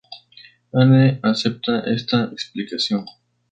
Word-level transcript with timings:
Anne 0.73 1.19
acepta 1.21 1.83
esta 1.93 2.23
explicación. 2.31 3.05